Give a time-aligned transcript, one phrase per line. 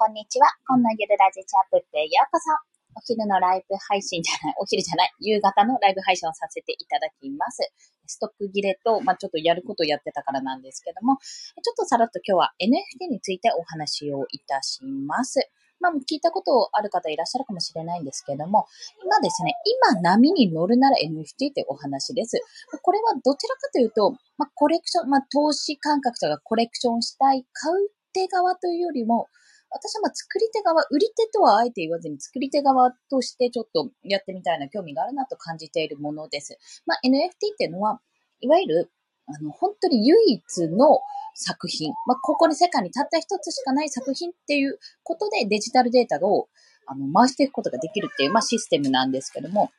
[0.00, 0.48] こんにちは。
[0.64, 2.48] 今のゆるラジチャップへようこそ。
[2.96, 7.60] お昼のライブ配信じゃない、お昼じゃない、夕方のライブ配信をさせていただきます。
[8.06, 15.50] ストック切れと、まあ、ちょっとやることやってたからなんですけども、ちょっとさらっと今日は NFT についてお話をいたします。
[15.80, 18.68] まあ、聞いたことある方いらっしゃるかもしれないんですけども、
[19.04, 19.52] 今ですね、
[19.92, 22.40] 今波に乗るなら NFT ってお話です。
[22.80, 29.28] これはどちらかというと、まあ、コレクション、まあ、投資感覚とかコレクションしたい、買う手側というよりも、
[29.70, 36.58] 私はまあ作り手側、売り手とはあえて言わずに作り手側としてちょっとやってみたいな興味があるなと感じているものです。
[36.86, 38.00] まあ、NFT っていうのは、
[38.40, 38.90] いわゆる、
[39.26, 41.00] あの、本当に唯一の
[41.34, 46.48] 作品、まあ、ここに世界にたった一つしかない作品っていうことでデジタルデータを
[46.86, 49.70] あの回していくことができるっていう、まあ、システムなんですけども、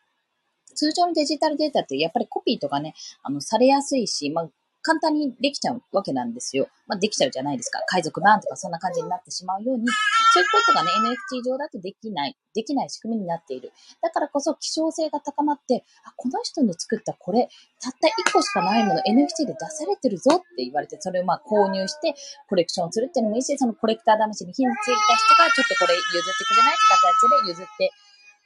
[0.74, 4.50] 通常のデジタルデータってやっぱりコピーとかね、あの、されやすいし、まあ、
[4.82, 6.68] 簡単にできちゃうわけなんですよ。
[6.88, 7.80] まあ、できちゃうじゃないですか。
[7.88, 9.86] 海賊版とかそんな感じになってしまうように、
[10.34, 10.90] そういうことがね、
[11.32, 13.72] NFT 上だとできない、できない仕組みになっている。
[14.02, 22.16] だからこそ希少性が高まって、あ、この人の作ったこれ、たった1個しかないもの NFT で出されてるぞって言われて、それをまあ購入して
[22.50, 27.92] コレクションするっていうのもいいし、そのコレクター試しに火についた人がちょっとこれ譲ってくれないって形で譲って、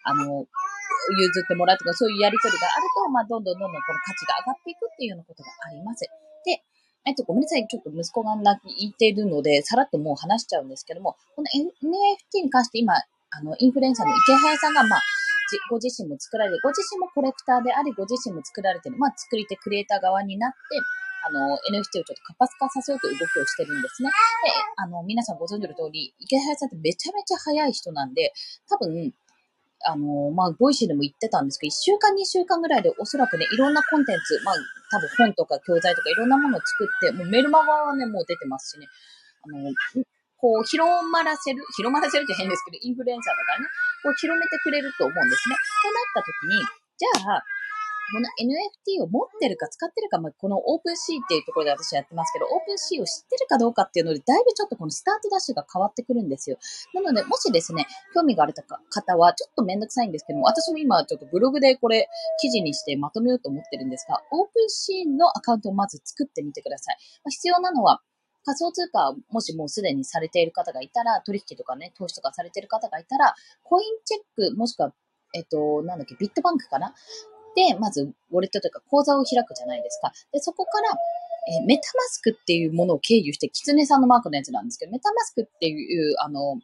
[0.04, 0.46] あの、
[1.18, 6.06] 譲ってもらうとか、そういうやりとりがあると、まあ、どんどんどんどんこの価値が上がっていくっていうようなことがあります。
[6.46, 6.64] で、
[7.06, 7.68] えっと、ごめんなさい。
[7.68, 15.02] ちょっと息子が泣いてるので、さらっともう話しちゃうんですけども、この NFT に関して今、あの、インフルエンサーのイケハヤさんが、まあ、
[15.70, 20.58] ご自身も作られて、ご自身もコレクターであり、ご自身も作られてる、まあ、作り手、クリエイター側になって、
[21.28, 24.10] あの、NFT をちょっと活発化させようという動きをしてるんですね。
[24.10, 28.34] で、あの、皆さんご存知の通り、イケハヤさんってめちゃめちゃ早い人なんで、
[28.70, 29.14] 多分、
[29.86, 34.56] あの、まあ、 Voicy でも言ってたんですけど、1週間、2週間ぐらいでおそらくね、いろんなコンテンツ、まあ、
[34.92, 38.88] 多分本とか教材とかいろんなものを作って、もうメルマガはね、もう出てますしね、
[39.44, 39.72] あの、
[40.38, 43.68] こう、広まらせる、広まらせるって変ですけど、インフルエンサーだからね、
[44.04, 45.56] こう、広めてくれると思うんですね。
[45.82, 46.62] となった時に、
[46.98, 47.44] じゃあ、
[48.14, 56.58] この NFT を持ってるか使ってるか、まあ、この OpenC っていうところで私はやってますけど、OpenC を知ってるかどうかっていうので、だいぶちょっとこのスタートダッシュが変わってくるんですよ。
[56.94, 62.08] なので、もしですね、興味がある方は、ちょっとめんどくさいんですけども、私も今ちょっとブログでこれ
[62.42, 66.98] 記事にしてまとめようと思ってるんですが、OpenC のアカウントをまず作ってみてください。
[67.24, 68.02] まあ、必要なのは、
[68.44, 73.34] 仮想通貨、もしもうすでにされている方がいたら、取引とかね、投資とかされている方がいたら、
[73.64, 74.94] コインチェック、もしくは
[75.36, 76.94] えっと、なんだっけ、ビットバンクかな
[77.56, 80.12] で、まず、ウォレットというか口座を開くじゃないですか。
[80.32, 80.90] で、そこから、
[81.48, 86.60] えメタマスクっていうものを経由して、キツネさんのマークのやつなんですけど、メタマスクっていう、あの、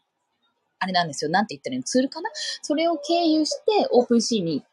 [0.80, 1.30] あれなんですよ。
[1.30, 1.84] なんて言ったらいいの？
[1.84, 2.30] ツールかな？
[2.63, 4.63] それを経由して、オープンシーに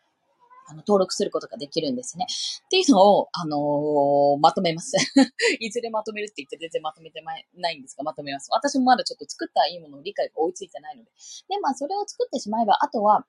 [0.69, 2.27] あの登録することができるんですね。
[2.67, 4.97] っていうのを、あのー、まとめます。
[5.61, 7.23] いずれまとめるって言って全然まとめて
[7.57, 8.49] ないんですが、まとめます。
[8.53, 11.11] 私もまだちょっと作ったいいものの理解が追いついてないので。
[11.49, 13.27] で、まあ、それを作ってしまえば、あとは、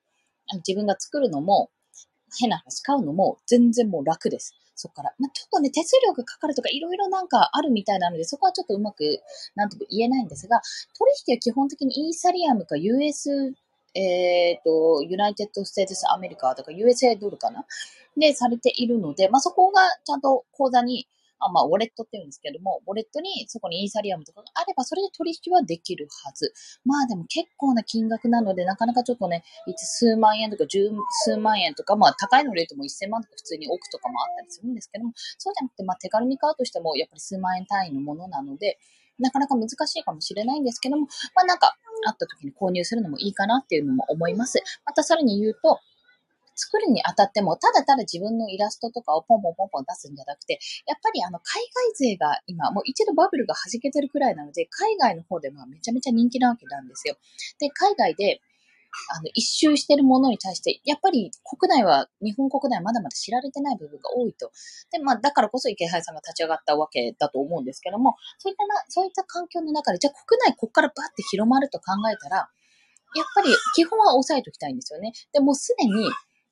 [0.66, 1.70] 自分が作るのも、
[2.38, 4.54] 変な話買うのも全然もう楽です。
[4.76, 5.12] そこから。
[5.18, 9.20] まあ、ちょっとね、手数料がかかるとかいろいろなんかあるみたいなので、そこはちょっとうまく
[9.54, 10.62] なんとか言えないんですが、
[10.98, 13.54] 取引は基本的にイーサリアムか US
[13.94, 17.64] えっ、ー、と、 United States America とか USA ドルかな？
[18.16, 21.06] で、されているので、まあ、そこがちゃんと口座に
[21.40, 26.52] あまあ、ウォレットって言うんですけども、ウォレットにそこにイーサリアムとかがあれば、それで取引はできるはず。
[26.84, 29.42] まあでも結構な金額なので、なかなかちょっとね、
[29.76, 30.90] 数万円とか十
[31.24, 38.78] 数万円とか、まあ高いのレートも1000万とか普通に置くとかもあったりするんですけども、そうじゃなくて、まあ手軽に買うとしても、やっぱり数万円単位のものなので、
[39.18, 44.62] なかなか難しいかもしれないんですけども、まあなんか、あった時に購入するのもいいかなっていうのも思います。
[44.86, 45.80] またさらに言うと、
[46.60, 51.62] 作るにあたっても、ただただ自分のイラストとかをポンポンポンポン出すんじゃなくて、やっぱりあの、海
[51.96, 57.16] 外勢が今、もう一度バブルが弾けてるくらいなので、海外の方でまあめちゃめちゃ人気なわけなんですよ。
[57.58, 58.42] で、海外で、
[59.14, 64.50] あの、一周してるものに対して、やっぱり国内は、日本国内はまだまだ知られてない部分が多いと。
[64.90, 72.50] で、まあ、だからこそ池原さんが立ち上がったわけだと思うんですけども、そういったな、そういった環境の中で、じゃあ国内こっからバッて広まると考えたら、
[73.16, 75.12] やっぱり基本は押さえておきたいんですよね。
[75.32, 76.10] で、もすでに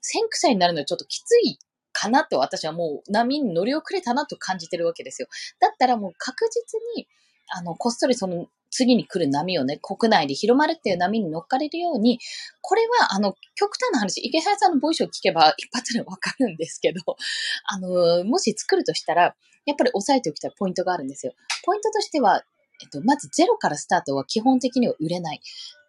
[0.09, 1.59] 先駆者になるのはちょっときつい
[1.93, 5.29] かなと私はもう波に乗り遅れたなと感じてるわけですよ。
[5.61, 7.07] だったらもう確実に、
[7.51, 12.19] あの、こっそりその次に来る波をね、国内で広まるっていう波に乗っかれるように、
[12.63, 17.01] これは、あの、極端な話、池原さんのボイスを聞けば一発でわかるんですけど、
[17.65, 19.35] あの、もし作るとしたら、
[19.67, 21.33] やっぱり押さえておきたいポイントがあるんですよ。
[21.65, 22.43] ポイントとしては、
[22.81, 25.41] えっと、まずゼロからスタートは基本的には売れない。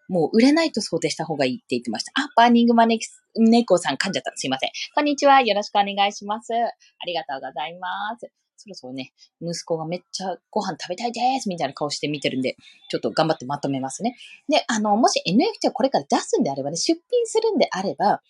[0.09, 2.11] もう売れないと想定した方がいいって言ってました。
[2.15, 2.97] あ、バーニングマネ
[3.35, 4.33] 猫さん噛んじゃった。
[4.35, 4.71] すいません。
[4.95, 5.41] こんにちは。
[5.41, 6.51] よろしくお願いします。
[6.53, 8.29] ありがとうございます。
[8.57, 12.57] そろそろね、息子がめっちゃご飯食べたいですみたいな顔して見てるんで、
[12.89, 14.17] ちょっと頑張ってまとめますね。
[14.49, 18.21] で、あの、もし NFT をこれから出すんであればね、出品するんであれば、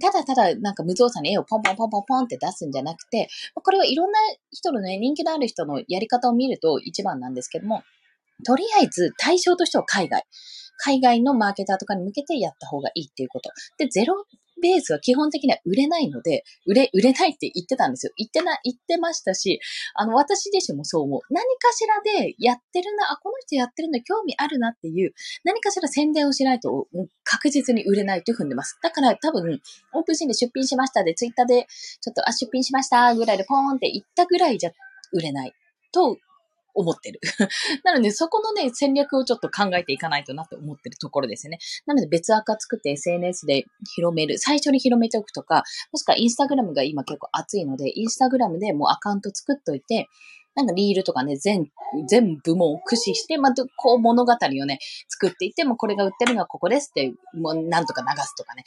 [0.00, 4.18] ただただなんか無造作に絵をポンポンポンポンポンって出すんじゃなくて、これはいろんな
[4.52, 7.82] 人のね、人気のある人のやり方を見ると一番なんですけども、
[8.44, 10.24] とりあえず対象としては海外。
[10.78, 13.50] 海外のマーケターとかに向けてやった方がいいっていうこと。
[13.76, 14.24] で、ゼロ
[14.60, 18.12] ベースは基本的には売れないので、売れ、売れないって言ってたんですよ。
[18.16, 19.60] 言ってな、言ってましたし、
[19.94, 21.20] あの、私自身もそう思う。
[21.30, 25.12] 何かしらでやってるな、あ、この人やってるの興味あるなっていう、
[25.44, 26.88] 何かしら宣伝をしないと、
[27.24, 28.78] 確実に売れないと踏んでます。
[28.82, 29.60] だから多分、
[29.94, 31.66] オープンシーンで出品しましたで、ツイッターで、
[32.00, 34.70] ちょっと、あ、出品しましたぐらいでポーンって言ったぐらいじゃ
[35.12, 35.52] 売れない
[35.92, 36.16] と
[36.78, 37.20] 思ってる。
[37.84, 41.58] なので、そこのね、戦略をちょっと考えていかないとなって思ってるところですね。
[41.86, 43.66] なので、別アカ作って SNS で
[43.96, 44.38] 広める。
[44.38, 50.08] 最初に広めておくとか、もしくはインスタグラムが今結構熱いので、インスタグラムでもうアカウント作っといて、
[50.54, 51.70] なんかリールとかね、全、
[52.08, 54.78] 全部も駆使して、まあ、こう物語をね、
[55.08, 58.64] 作っていって、もこれが売ってるのはここですって、もうなんとか流すとかね。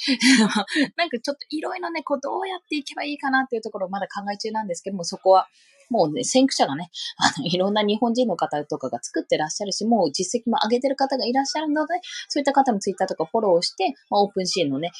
[0.95, 5.47] なんかちょっといろいろね、こうどうやっていけばいいかなっていうところをまだ考え中なんですけども、そこは
[5.91, 6.89] もうね、先駆者がね、
[7.19, 11.93] あの、いろんな日本人の方とかが作ってらっしゃるし、もう実績も上げてる方がいらっしゃるので、
[12.29, 14.91] そういった方のツイッターとかフォローして、まあ、オープンシーンのね、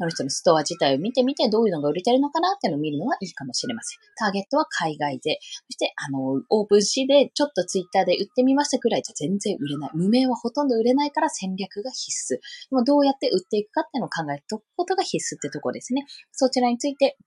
[0.00, 3.98] あの人のストア自体を見てみて、どういうのが売れてるのかなっていうのを見るのはいいかもしれません。
[4.16, 5.38] ターゲットは海外で。
[5.42, 9.90] そして、あの、オープンシーでちょっとツイッターで売ってみましたくらいじゃ全然売れない。
[9.92, 12.38] 無名はほとんど売れないから戦略が必須。
[12.38, 16.06] でもどうやって売っていくかっていうのを考えておくことが必須ってとこですね。
[16.32, 17.18] そちらについて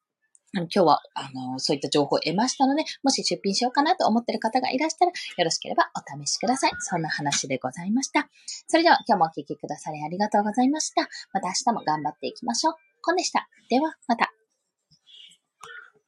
[0.53, 6.71] 今日は、あの、そういった情報を得ましたので、もし出品しようかなと思っている方がいらしたら、よろしければお試しください。
[6.79, 8.29] そんな話でございました。
[8.67, 11.07] それでは、今日もお聴きくださりありがとうございました。
[11.33, 12.75] また明日も頑張っていきましょう。
[13.01, 13.47] コンでした。
[13.69, 14.42] では、また。